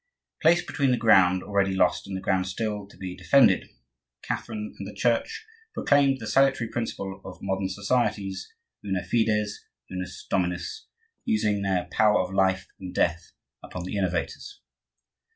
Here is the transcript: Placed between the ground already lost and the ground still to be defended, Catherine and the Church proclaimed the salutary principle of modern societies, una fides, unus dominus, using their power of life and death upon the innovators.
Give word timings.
Placed 0.41 0.65
between 0.65 0.89
the 0.89 0.97
ground 0.97 1.43
already 1.43 1.75
lost 1.75 2.07
and 2.07 2.17
the 2.17 2.21
ground 2.21 2.47
still 2.47 2.87
to 2.87 2.97
be 2.97 3.15
defended, 3.15 3.69
Catherine 4.23 4.73
and 4.79 4.87
the 4.87 4.95
Church 4.95 5.45
proclaimed 5.75 6.19
the 6.19 6.25
salutary 6.25 6.71
principle 6.71 7.21
of 7.23 7.37
modern 7.39 7.69
societies, 7.69 8.51
una 8.83 9.03
fides, 9.03 9.63
unus 9.91 10.25
dominus, 10.27 10.87
using 11.23 11.61
their 11.61 11.87
power 11.91 12.19
of 12.19 12.33
life 12.33 12.65
and 12.79 12.95
death 12.95 13.31
upon 13.63 13.83
the 13.83 13.95
innovators. 13.95 14.61